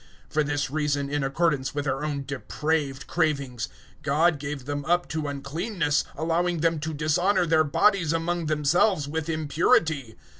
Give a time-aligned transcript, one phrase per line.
[0.29, 3.69] 001:024 For this reason, in accordance with their own depraved cravings,
[4.01, 9.29] God gave them up to uncleanness, allowing them to dishonour their bodies among themselves with
[9.29, 10.15] impurity.